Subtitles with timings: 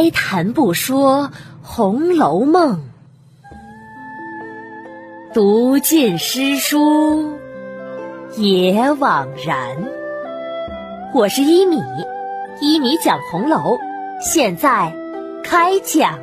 [0.00, 1.28] 开谈不说
[1.62, 2.80] 《红楼梦》，
[5.34, 7.38] 读尽诗书
[8.34, 9.76] 也枉然。
[11.12, 11.82] 我是一米，
[12.62, 13.76] 一米讲红楼，
[14.22, 14.96] 现在
[15.44, 16.18] 开讲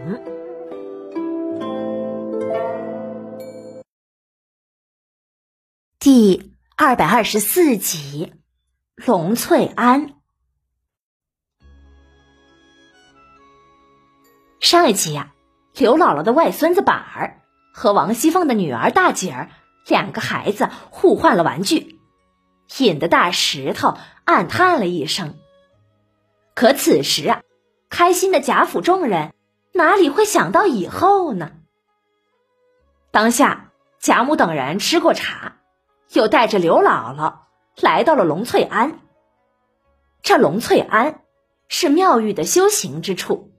[6.00, 8.34] 第二百二十四集
[9.06, 10.08] 《龙翠庵》。
[14.70, 15.32] 上一集呀，
[15.78, 17.40] 刘姥姥的外孙子板儿
[17.74, 19.50] 和王熙凤的女儿大姐儿
[19.86, 22.02] 两个孩子互换了玩具，
[22.80, 25.36] 引得大石头暗叹了一声。
[26.54, 27.44] 可此时啊，
[27.90, 29.34] 开心的贾府众人
[29.72, 31.52] 哪里会想到以后呢？
[33.10, 35.60] 当下贾母等人吃过茶，
[36.12, 37.36] 又带着刘姥姥
[37.80, 39.00] 来到了龙翠庵。
[40.22, 41.22] 这龙翠庵
[41.70, 43.54] 是妙玉的修行之处。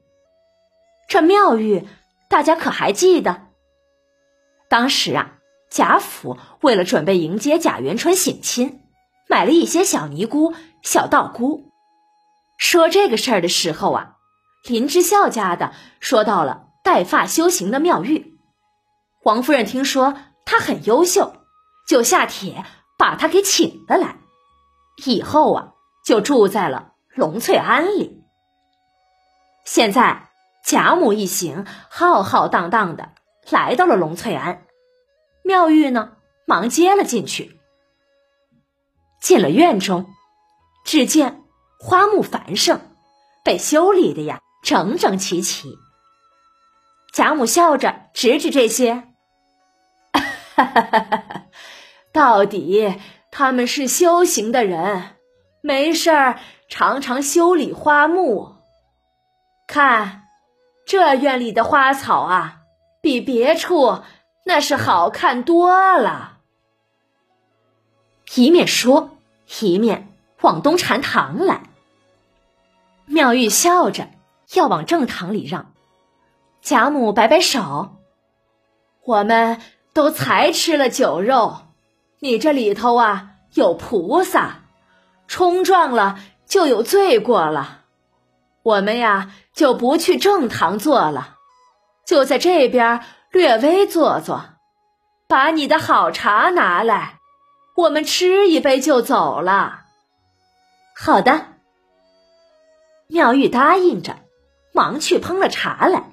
[1.08, 1.88] 这妙玉，
[2.28, 3.46] 大家可还记得？
[4.68, 5.38] 当时啊，
[5.70, 8.82] 贾府为了准备迎接贾元春省亲，
[9.26, 11.72] 买了一些小尼姑、小道姑。
[12.58, 14.16] 说这个事儿的时候啊，
[14.64, 18.38] 林之孝家的说到了带发修行的妙玉。
[19.24, 20.14] 王夫人听说
[20.44, 21.36] 她很优秀，
[21.88, 22.66] 就下帖
[22.98, 24.18] 把她给请了来，
[25.06, 25.72] 以后啊
[26.04, 28.22] 就住在了龙翠庵里。
[29.64, 30.27] 现在。
[30.64, 33.12] 贾母一行浩浩荡荡的
[33.50, 34.66] 来到了龙翠庵，
[35.42, 36.12] 妙玉呢
[36.46, 37.58] 忙接了进去。
[39.20, 40.06] 进了院中，
[40.84, 41.42] 只见
[41.80, 42.80] 花木繁盛，
[43.42, 45.76] 被修理的呀整整齐齐。
[47.12, 49.08] 贾母笑着指指这些，
[50.12, 51.46] 哈哈哈哈
[52.12, 55.16] 到底他们是修行的人，
[55.62, 58.56] 没事儿常常修理花木，
[59.66, 60.27] 看。
[60.88, 62.60] 这院里的花草啊，
[63.02, 64.00] 比别处
[64.46, 66.38] 那是好看多了。
[68.34, 69.10] 一面说，
[69.60, 71.64] 一面往东禅堂来。
[73.04, 74.08] 妙玉笑着
[74.54, 75.74] 要往正堂里让，
[76.62, 77.98] 贾母摆摆手
[79.04, 79.60] ：“我们
[79.92, 81.66] 都才吃了酒肉，
[82.20, 84.62] 你这里头啊有菩萨，
[85.26, 87.74] 冲撞了就有罪过了。”
[88.68, 91.36] 我们呀，就不去正堂坐了，
[92.06, 94.44] 就在这边略微坐坐，
[95.26, 97.18] 把你的好茶拿来，
[97.74, 99.84] 我们吃一杯就走了。
[100.94, 101.46] 好的，
[103.08, 104.16] 妙玉答应着，
[104.74, 106.04] 忙去烹了茶来。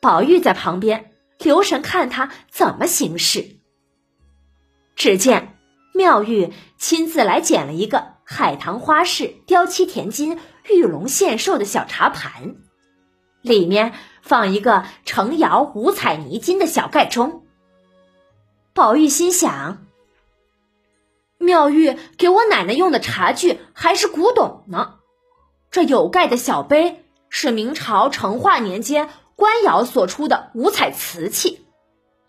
[0.00, 3.60] 宝玉在旁边留神看他怎么行事。
[4.96, 5.56] 只见
[5.94, 10.40] 妙玉亲自来捡了一个海棠花式雕漆填金。
[10.70, 12.54] 玉龙献寿的小茶盘，
[13.40, 17.44] 里面放一个成窑五彩泥金的小盖钟。
[18.72, 19.84] 宝玉心想：
[21.38, 24.94] 妙玉给我奶奶用的茶具还是古董呢，
[25.70, 31.66] 这有盖的小杯是明朝成化年间官窑所出的五彩瓷器，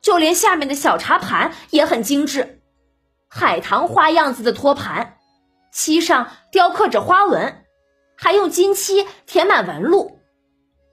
[0.01, 2.61] 就连下面的小茶盘也很精致，
[3.29, 5.17] 海棠花样子的托盘，
[5.71, 7.62] 漆上雕刻着花纹。
[8.23, 10.17] 还用金漆填满纹路，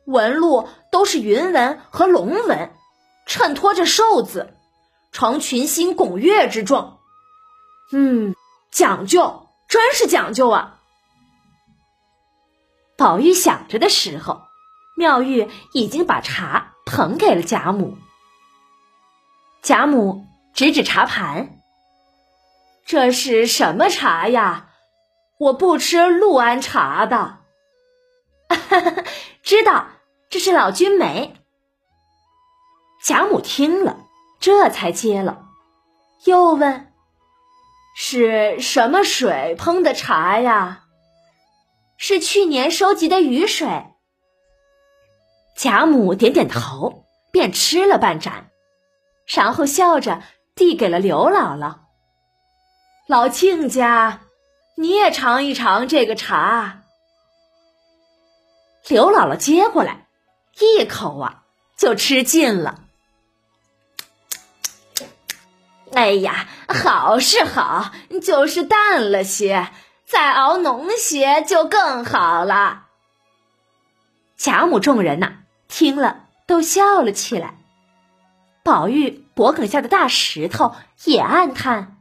[0.04, 2.72] 纹路都是云纹和龙纹，
[3.24, 4.52] 衬托着寿字，
[5.12, 6.98] 成群星拱月之状。
[7.92, 8.34] 嗯，
[8.72, 10.80] 讲究，真是讲究啊！
[12.98, 14.42] 宝玉想着的时候，
[14.96, 17.96] 妙玉已经把茶捧给了贾母。
[19.62, 21.60] 贾母指指茶盘
[22.84, 24.66] ：“这是什么茶呀？”
[25.40, 27.38] 我不吃陆安茶的，
[29.42, 29.86] 知道
[30.28, 31.34] 这是老君梅。
[33.02, 34.04] 贾母听了，
[34.38, 35.46] 这才接了，
[36.26, 36.92] 又问
[37.96, 40.84] ：“是什么水烹的茶呀？”
[41.96, 43.94] 是去年收集的雨水。
[45.56, 48.50] 贾母点点头，便吃了半盏，
[49.26, 50.22] 然后笑着
[50.54, 51.78] 递给了刘姥姥。
[53.08, 54.20] 老亲家。
[54.80, 56.84] 你也尝一尝这个茶。
[58.88, 60.06] 刘姥姥接过来，
[60.58, 61.42] 一口啊
[61.76, 62.80] 就吃尽了。
[65.92, 67.92] 哎呀，好是好，
[68.22, 69.70] 就是淡了些，
[70.06, 72.86] 再熬浓些就更好了。
[74.38, 77.58] 贾母众人呐，听了都笑了起来。
[78.62, 80.74] 宝玉脖梗下的大石头
[81.04, 81.98] 也暗叹：“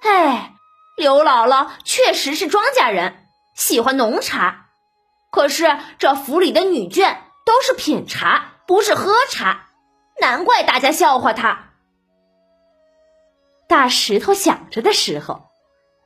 [0.00, 0.52] 哎。”
[0.96, 3.26] 刘姥姥确实是庄稼人，
[3.56, 4.66] 喜欢浓茶，
[5.32, 9.70] 可是这府里的女眷都是品茶，不是喝茶，
[10.20, 11.72] 难怪大家笑话她。
[13.66, 15.48] 大石头想着的时候，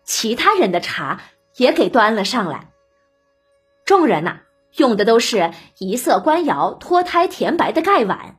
[0.04, 1.20] 其他人的茶
[1.56, 2.70] 也给端了上来。
[3.84, 4.40] 众人呐，
[4.76, 8.36] 用的都是一色官窑脱胎甜白的盖碗，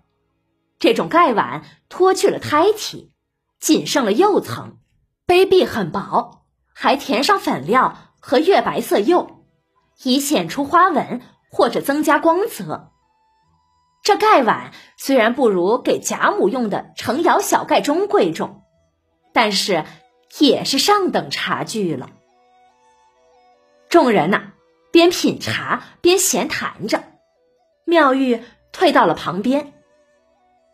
[0.79, 3.13] 这种盖碗脱去了胎体，
[3.59, 4.79] 仅剩了釉层，
[5.27, 6.38] 杯壁很薄，
[6.81, 9.43] 还填上粉料和月白色釉，
[10.01, 11.19] 以显出花纹
[11.51, 12.93] 或者增加光泽。
[14.01, 18.63] 这盖碗虽然不如给贾母用的成窑小盖钟贵重。
[19.33, 19.83] 但是
[20.39, 22.09] 也是上等茶具了。
[23.89, 24.53] 众人呐，
[24.91, 27.03] 边品茶边闲谈着。
[27.85, 28.41] 妙玉
[28.71, 29.73] 退到了旁边，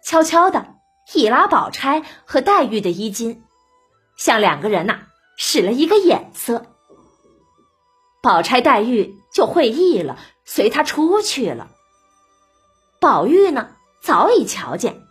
[0.03, 0.75] 悄悄的
[1.13, 3.43] 一拉宝钗和黛玉的衣襟，
[4.17, 4.99] 向两个人呐
[5.37, 6.65] 使了一个眼色。
[8.21, 11.69] 宝钗、黛玉就会意了，随他出去了。
[12.99, 15.03] 宝玉呢，早已瞧见，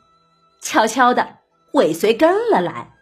[0.62, 1.38] 悄悄的
[1.72, 2.92] 尾随跟了来。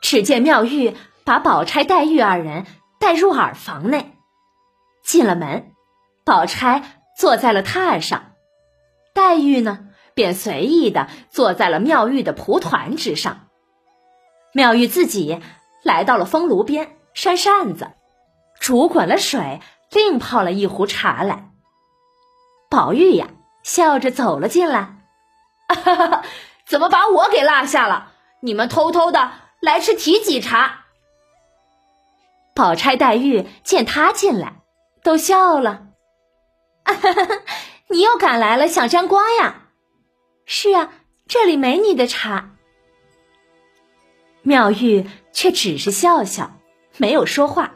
[0.00, 0.94] 只见妙玉
[1.24, 2.66] 把宝钗、黛玉二人
[3.00, 4.16] 带入耳房内，
[5.02, 5.72] 进了门，
[6.24, 8.32] 宝钗坐在了榻上，
[9.14, 13.43] 黛玉呢便随意的坐在了妙玉的蒲团之上。
[14.54, 15.42] 妙玉自己
[15.82, 17.90] 来到了风炉边扇扇子，
[18.60, 19.60] 煮滚了水，
[19.90, 21.50] 另泡了一壶茶来。
[22.70, 23.28] 宝玉呀
[23.62, 24.96] 笑着走了进来，
[25.68, 26.22] 哈 哈
[26.66, 28.12] 怎么把我给落下了？
[28.40, 29.32] 你们偷偷的。
[29.60, 30.84] 来吃提几茶。
[32.54, 34.56] 宝钗、黛玉见他进来，
[35.02, 35.86] 都笑了。
[36.84, 37.28] 哈 哈
[37.88, 39.62] 你又赶来了，想沾光呀？
[40.44, 40.92] 是啊，
[41.26, 42.53] 这里没你的茶。
[44.44, 46.60] 妙玉却只是笑笑，
[46.96, 47.74] 没有说话，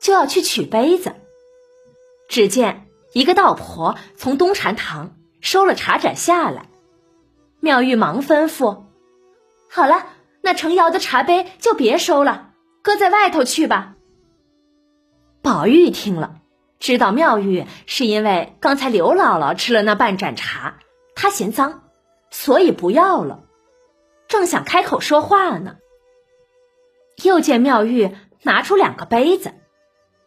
[0.00, 1.14] 就要去取杯子。
[2.28, 6.70] 只见一个道婆从东禅堂收了茶盏下来，
[7.60, 8.84] 妙玉忙吩咐
[9.68, 10.06] ：“好了。”
[10.46, 12.50] 那程瑶的茶杯就别收了，
[12.82, 13.94] 搁在外头去吧。
[15.40, 16.42] 宝玉听了，
[16.78, 20.80] 知道妙玉是因为刚才刘姥姥吃了那半盏茶，
[21.14, 21.84] 他嫌脏，
[22.30, 23.44] 所以不要了。
[24.28, 25.76] 正想开口说话呢，
[27.22, 29.52] 又见妙玉拿出两个杯子，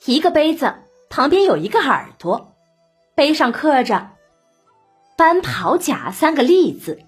[0.06, 0.76] 一个杯子
[1.10, 2.56] 旁边有一个耳朵，
[3.16, 4.12] 杯上刻着
[5.18, 7.00] “班袍甲”三个立字，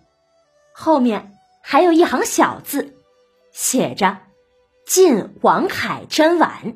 [0.74, 2.96] 后面还有一行小字。
[3.52, 4.20] 写着
[4.86, 6.76] “晋王恺珍碗”，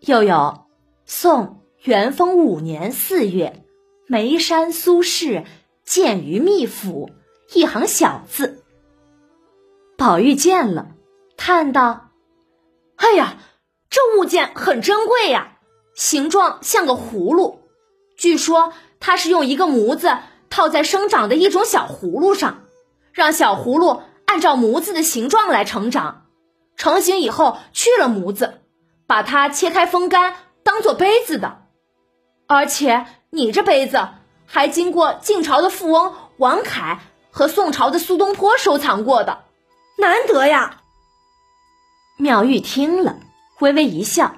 [0.00, 0.66] 又有
[1.06, 3.64] “宋元丰五年四月，
[4.06, 5.44] 眉山苏轼
[5.84, 7.10] 见于秘府”
[7.54, 8.62] 一行小字。
[9.96, 10.88] 宝玉见了，
[11.38, 12.07] 叹道
[12.98, 13.38] ：“哎呀，
[13.90, 15.56] 这物件很珍贵呀，
[15.96, 17.62] 形状像个葫芦。
[18.16, 20.18] 据说它是用一个模子
[20.50, 22.64] 套在生长的一种小葫芦上，
[23.12, 26.26] 让小葫芦。”按照模子的形状来成长，
[26.76, 28.60] 成型以后去了模子，
[29.06, 31.62] 把它切开风干，当做杯子的。
[32.46, 34.06] 而且你这杯子
[34.44, 37.00] 还经过晋朝的富翁王恺
[37.30, 39.44] 和宋朝的苏东坡收藏过的，
[39.96, 40.82] 难得呀。
[42.20, 43.20] 妙玉听了，
[43.60, 44.34] 微微一笑，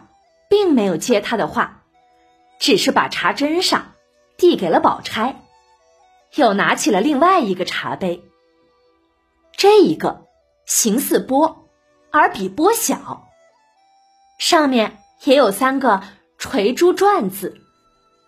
[0.50, 1.82] 并没有接他的话，
[2.58, 3.94] 只是把茶斟上，
[4.36, 5.40] 递给了宝钗，
[6.34, 8.22] 又拿起了另外一个茶杯。
[9.56, 10.26] 这一个
[10.66, 11.70] 形似钵，
[12.10, 13.28] 而比钵小，
[14.38, 16.02] 上面也有三个
[16.36, 17.62] 垂珠篆字，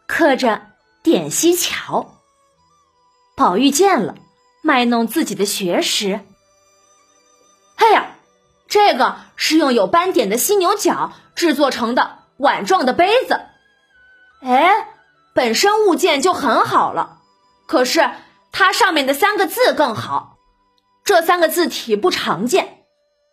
[0.06, 0.62] 刻着
[1.04, 2.22] “点西桥”。
[3.36, 4.14] 宝玉见了，
[4.62, 6.20] 卖弄自己的学识
[7.76, 8.11] ：“哎呀，
[8.72, 13.38] 这个是用有斑点的犀牛角制作成的碗状的杯子。
[14.40, 14.88] 哎，
[15.34, 17.18] 本身物件就很好了，
[17.68, 18.10] 可是
[18.50, 20.38] 它上面的三个字更好。”
[21.04, 22.86] 这三个字体不常见，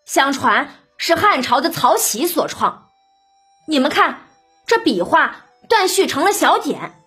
[0.04, 2.90] 相传是汉朝的曹玺所创。
[3.66, 4.24] 你们看，
[4.68, 7.02] 这笔画断续成了小点，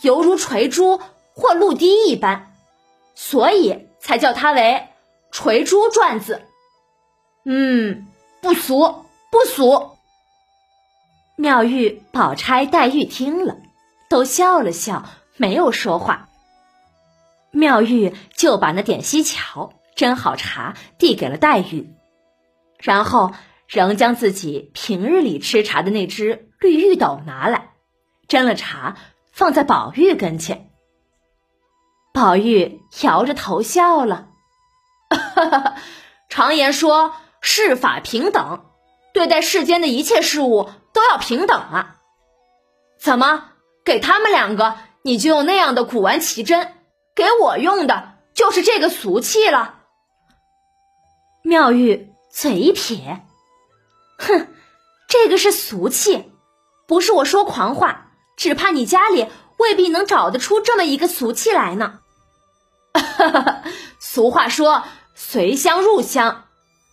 [0.00, 1.00] 犹如垂珠
[1.36, 2.52] 或露滴一般，
[3.14, 4.88] 所以才叫它为
[5.30, 6.48] 垂珠篆字。
[7.48, 8.08] 嗯，
[8.42, 9.92] 不俗，不俗。
[11.36, 13.56] 妙玉、宝钗、黛玉听了，
[14.10, 15.04] 都笑了笑，
[15.36, 16.28] 没有说话。
[17.52, 19.72] 妙玉就把那点西桥。
[19.96, 21.94] 斟好茶，递给了黛玉，
[22.78, 23.32] 然后
[23.66, 27.70] 仍将自己平日里吃茶的那只绿玉斗拿来，
[28.28, 28.98] 斟了茶
[29.32, 30.68] 放在宝玉跟前。
[32.12, 34.28] 宝玉摇着头笑了，
[36.28, 37.14] 常言说
[37.48, 38.64] 世法平等，
[39.14, 41.96] 对待世间的一切事物都要平等啊！
[43.00, 43.52] 怎么
[43.84, 46.72] 给他们两个，你就用那样的古玩奇珍；
[47.14, 49.76] 给我用的，就是这个俗气了。
[51.42, 53.22] 妙玉嘴一撇，
[54.18, 54.48] 哼，
[55.06, 56.32] 这个是俗气，
[56.88, 62.00] 不是我说狂话，只怕你家里未必能找得出这么一个俗气来呢。
[64.00, 64.82] 俗话说
[65.14, 66.45] “随香入香”，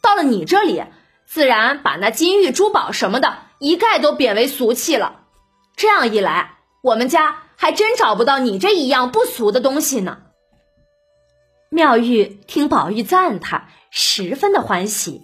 [0.03, 0.83] 到了你这里，
[1.25, 5.21] 自然把那金玉珠宝什么的一概都贬为俗气了。
[5.77, 10.17] 这样一来，我们家还真找不到你这一样不俗的东西呢。
[11.69, 15.23] 妙玉听宝玉赞他，十分的欢喜，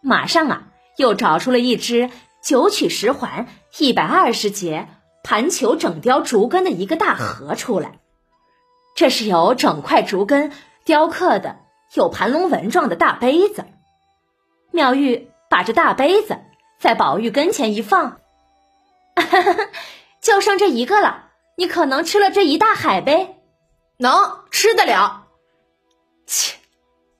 [0.00, 2.08] 马上啊，又找出了一只
[2.40, 4.88] 九曲十环、一百二十节
[5.24, 7.98] 盘球整雕竹根的一个大盒出来。
[8.94, 10.52] 这是由整块竹根
[10.84, 11.56] 雕刻的，
[11.94, 13.64] 有盘龙纹状的大杯子。
[14.74, 16.36] 妙玉把这大杯子
[16.80, 18.18] 在宝玉跟前一放，
[20.20, 21.30] 就剩这一个了。
[21.56, 23.36] 你可能吃了这一大海呗？
[23.98, 25.28] 能吃得了。
[26.26, 26.56] 切，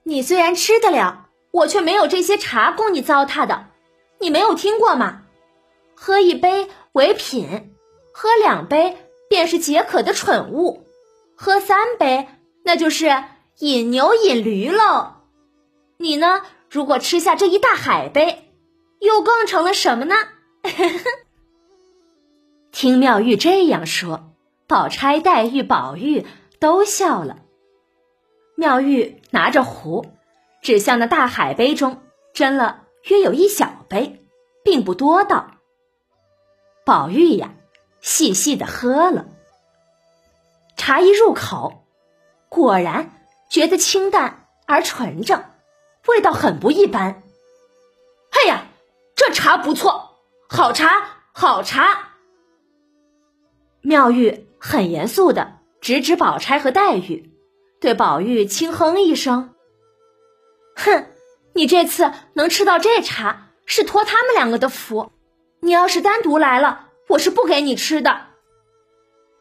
[0.02, 3.66] 你虽然吃得了，我却没有这些茶供你糟蹋的。
[4.18, 5.22] 你没有听过吗？
[5.94, 7.72] 喝一杯为品，
[8.12, 8.98] 喝两杯
[9.30, 10.88] 便是解渴的蠢物。
[11.36, 12.26] 喝三杯，
[12.64, 13.22] 那就是
[13.60, 15.12] 饮牛饮驴喽。
[15.98, 16.42] 你呢？
[16.74, 18.52] 如果吃下这一大海杯，
[18.98, 20.16] 又更成了什么呢？
[22.72, 24.32] 听妙玉这样说，
[24.66, 26.26] 宝钗、黛玉、宝玉
[26.58, 27.38] 都笑了。
[28.56, 30.04] 妙玉拿着壶，
[30.62, 32.02] 指向那大海杯中
[32.34, 34.26] 斟了约有一小杯，
[34.64, 35.52] 并不多道。
[36.84, 37.54] 宝玉呀，
[38.00, 39.26] 细细的喝了。
[40.76, 41.84] 茶一入口，
[42.48, 43.12] 果然
[43.48, 45.44] 觉得清淡而纯正，
[46.06, 47.22] 味道很不一般。
[48.30, 48.66] 哎呀，
[49.14, 50.18] 这茶不错，
[50.48, 50.90] 好茶，
[51.32, 52.12] 好茶！
[53.80, 57.30] 妙玉很严肃的指指宝钗和黛玉，
[57.80, 59.54] 对宝玉轻哼一声
[60.76, 61.06] ：“哼，
[61.54, 65.12] 你这次能吃到这茶，是托他们两个的福。
[65.60, 68.10] 你要是单独来了，我是不给你吃的。”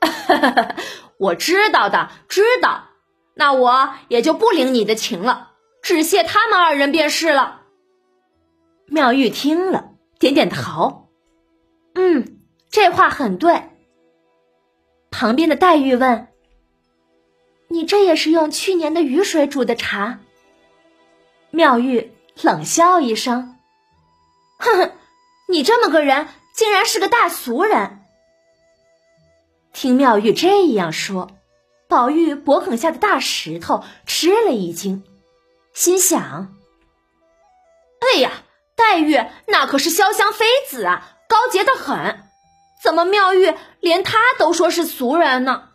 [0.02, 0.76] 哈哈。
[1.18, 2.90] 我知道的，知道，
[3.36, 5.53] 那我也就不领你的情了，
[5.84, 7.62] 只谢他们二人便是了。
[8.88, 11.10] 妙玉听了，点点头，
[11.94, 12.40] 嗯，
[12.72, 13.70] 这话很对。
[15.12, 16.30] 旁边的黛玉问
[17.68, 20.20] ：“你这也是用去年的雨水煮的茶？”
[21.52, 22.12] 妙玉
[22.42, 23.58] 冷笑一声
[24.58, 24.92] ：“哼哼，
[25.50, 28.00] 你这么个人，竟然是个大俗人。”
[29.74, 31.30] 听妙玉这样说，
[31.90, 35.04] 宝玉脖梗下的大石头吃了一惊，
[35.74, 36.56] 心想
[38.00, 38.32] ：“哎呀，
[38.76, 42.30] 黛玉那可是潇湘妃子啊，高洁的很，
[42.82, 45.70] 怎么妙玉连她都说是俗人呢？”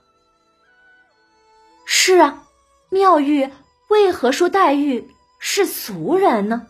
[1.85, 2.45] 是啊，
[2.91, 3.51] 妙玉
[3.89, 6.67] 为何说黛玉是俗人呢？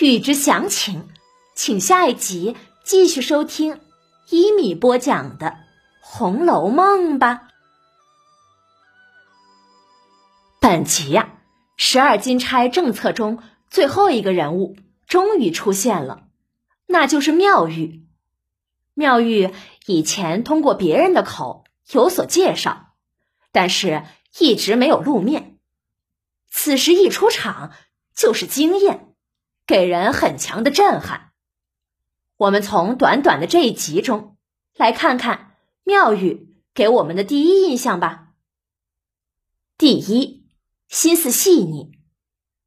[0.00, 1.08] 欲知详情，
[1.54, 3.80] 请下一集继续收听
[4.28, 5.46] 一米播讲的。
[6.00, 7.48] 《红楼梦》吧。
[10.60, 11.28] 本集呀，
[11.76, 14.76] 十二金钗政策中最后一个人物
[15.06, 16.28] 终于出现了，
[16.86, 18.04] 那就是妙玉。
[18.94, 19.52] 妙玉
[19.86, 22.94] 以前通过别人的口有所介绍，
[23.52, 24.04] 但是
[24.38, 25.58] 一直没有露面。
[26.50, 27.72] 此时一出场
[28.14, 29.14] 就是惊艳，
[29.66, 31.32] 给人很强的震撼。
[32.36, 34.36] 我们从短短的这一集中
[34.76, 35.52] 来看看。
[35.86, 38.28] 妙玉给我们的第一印象吧。
[39.76, 40.43] 第一，
[40.94, 41.90] 心思细腻，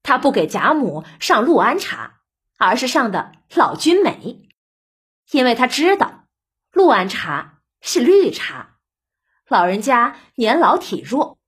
[0.04, 2.20] 他不给贾母上陆安茶，
[2.58, 4.50] 而是上的老君美，
[5.32, 6.26] 因为他知道
[6.74, 8.80] 陆安茶是绿茶，
[9.48, 11.40] 老人家年老体弱，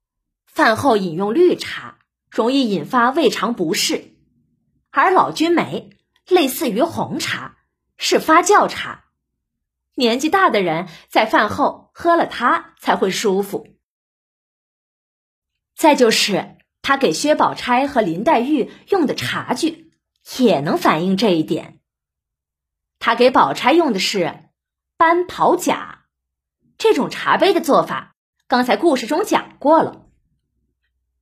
[0.46, 2.00] 饭后饮用绿茶
[2.32, 4.16] 容易引发胃肠不适，
[4.90, 5.98] 而老君梅
[6.30, 7.58] 类似于红茶，
[7.98, 9.04] 是发酵茶。
[9.96, 13.68] 年纪大的人在饭后喝了它才会舒服。
[15.76, 19.92] 再就是他给薛宝钗和林黛玉用的茶具，
[20.38, 21.80] 也能反映这一点。
[23.00, 24.50] 他给宝钗用的是
[24.98, 26.06] 班袍甲，
[26.78, 28.16] 这种茶杯的做法，
[28.48, 30.08] 刚才故事中讲过了。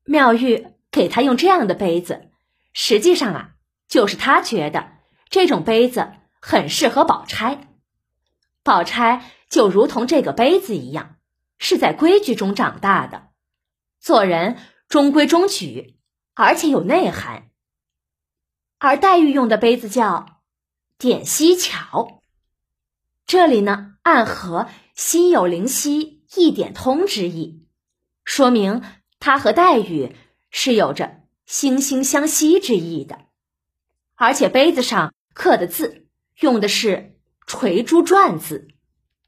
[0.04, 2.32] 妙玉给他用这样的杯子，
[2.74, 3.50] 实际上啊，
[3.88, 4.92] 就是他觉得
[5.30, 7.68] 这种杯子很适合宝钗。
[8.64, 11.18] 宝钗就如同这个杯子一样，
[11.60, 13.28] 是在规矩中长大的，
[14.00, 15.98] 做人中规中矩，
[16.34, 17.50] 而且有内涵。
[18.80, 20.42] 而黛玉用的杯子叫
[20.98, 22.22] 点溪桥，
[23.26, 27.66] 这里呢暗合心有灵犀一点通之意，
[28.24, 28.84] 说明
[29.20, 30.16] 他和黛玉
[30.52, 33.26] 是有着惺惺相惜之意的。
[34.16, 36.08] 而且杯子上刻的字
[36.40, 38.68] 用的是垂珠篆字，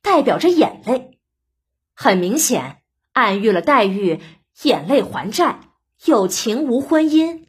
[0.02, 1.20] 代表着眼泪，
[1.94, 2.82] 很明显
[3.14, 4.22] 暗喻了黛玉
[4.64, 5.60] 眼泪还债、
[6.06, 7.48] 有情无婚姻、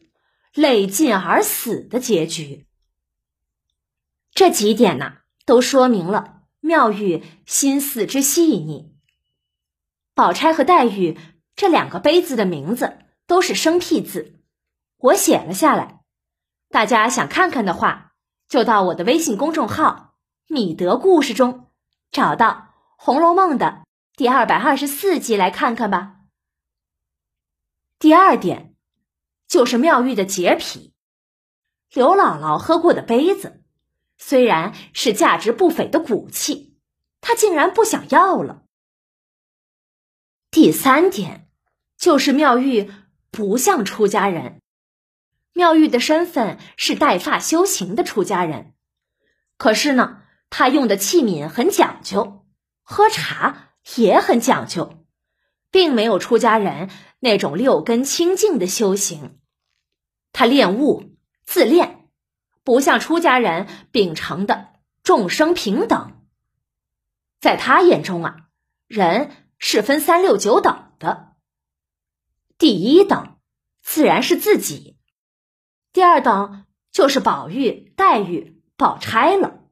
[0.54, 2.66] 泪尽而死的结局。
[4.32, 5.14] 这几点呢，
[5.44, 8.94] 都说明了妙玉心思之细腻。
[10.14, 11.18] 宝钗和黛玉
[11.56, 14.40] 这两个杯子的名字都是生僻字，
[14.98, 16.00] 我写了下来。
[16.68, 18.12] 大家想看看的话，
[18.48, 20.14] 就到我的微信公众号
[20.46, 21.68] “米德故事”中
[22.12, 22.48] 找到
[22.96, 23.82] 《红楼梦》的
[24.14, 26.19] 第二百二十四集来看看吧。
[28.00, 28.74] 第二点
[29.46, 30.94] 就是妙玉的洁癖，
[31.92, 33.62] 刘姥姥喝过的杯子
[34.16, 36.78] 虽然是价值不菲的古器，
[37.20, 38.62] 她竟然不想要了。
[40.50, 41.46] 第三点
[41.98, 42.90] 就是妙玉
[43.30, 44.62] 不像出家人。
[45.52, 48.72] 妙玉的身份是带发修行的出家人，
[49.58, 52.46] 可是呢，她用的器皿很讲究，
[52.82, 55.04] 喝茶也很讲究，
[55.70, 56.88] 并没有出家人
[57.20, 59.38] 那种六根清净的修行。
[60.32, 62.08] 他练悟自恋，
[62.64, 64.70] 不像出家人秉承的
[65.02, 66.26] 众生平等。
[67.40, 68.48] 在他眼中啊，
[68.86, 71.36] 人是分三六九等的，
[72.58, 73.38] 第一等
[73.82, 74.96] 自然是自己。
[75.92, 79.64] 第二等就是宝玉、黛玉、宝钗了，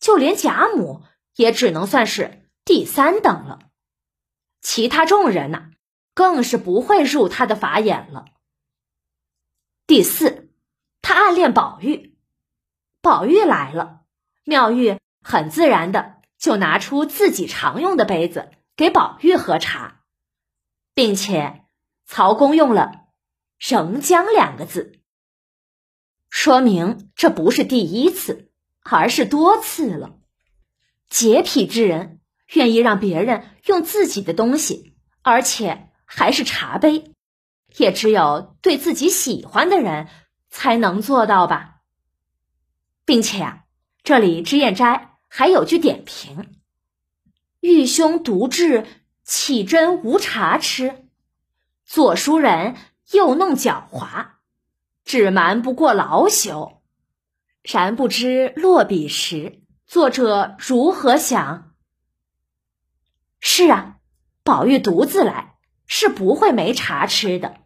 [0.00, 1.02] 就连贾母
[1.36, 3.60] 也只能算是第三等了。
[4.60, 5.70] 其他众人呐，
[6.14, 8.26] 更是不会入他的法眼了。
[9.86, 10.50] 第四，
[11.02, 12.16] 他暗恋宝玉，
[13.00, 14.02] 宝玉来了，
[14.44, 20.02] 妙玉很自然的就拿出自己常用的杯子给宝玉喝茶，
[20.94, 21.64] 并且
[22.06, 23.06] 曹公用了
[23.58, 25.00] “仍将”两个字。
[26.28, 30.16] 说明这不是第一次，而是多次了。
[31.08, 32.20] 洁癖之人
[32.52, 37.14] 愿意让别人用自己的东西，而且还是茶杯，
[37.76, 40.08] 也只有对自己喜欢的人
[40.48, 41.76] 才能做到吧。
[43.04, 43.64] 并且啊，
[44.02, 46.56] 这里脂砚斋还有句点评
[47.60, 48.84] ：“玉兄独智，
[49.22, 51.06] 岂真无茶吃？
[51.84, 52.74] 左书人
[53.12, 54.32] 又弄狡猾。”
[55.04, 56.80] 只瞒不过老朽，
[57.62, 61.72] 然不知落笔时，作者如何想？
[63.40, 63.96] 是啊，
[64.44, 65.49] 宝玉独自来
[65.92, 67.56] 是不会没茶吃的。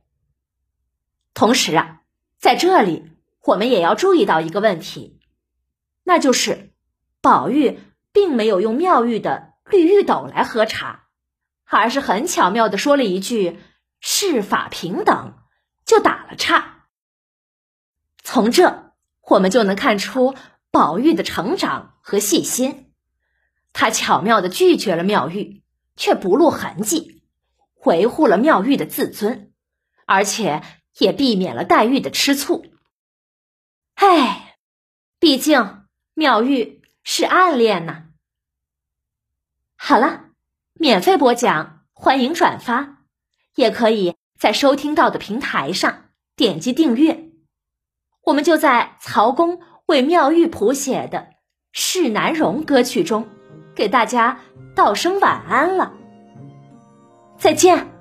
[1.34, 2.00] 同时啊，
[2.38, 3.12] 在这里
[3.44, 5.20] 我们也要注意到一个问题，
[6.02, 6.72] 那就是
[7.20, 7.78] 宝玉
[8.12, 11.04] 并没有用妙玉的绿玉斗来喝茶，
[11.66, 13.60] 而是很巧妙的说了一句
[14.00, 15.34] “世法平等”，
[15.84, 16.86] 就打了岔。
[18.22, 18.94] 从这，
[19.28, 20.34] 我们就能看出
[20.70, 22.94] 宝玉的成长和细心。
[23.74, 25.62] 他巧妙的拒绝了妙玉，
[25.94, 27.22] 却不露痕迹，
[27.84, 29.52] 维护了妙玉的自尊，
[30.06, 30.62] 而且
[30.98, 32.66] 也避免了黛玉的吃醋。
[33.94, 34.56] 唉，
[35.18, 38.06] 毕竟妙玉是暗恋呐。
[39.76, 40.30] 好了，
[40.74, 43.04] 免费播讲，欢迎转发，
[43.54, 47.30] 也可以在收听到的平台上点击订阅。
[48.22, 51.18] 我们就在曹公为妙玉谱写的
[51.72, 53.28] 《世南容》歌曲中，
[53.74, 54.40] 给大家
[54.74, 56.03] 道声晚安了。
[57.44, 57.93] 再见。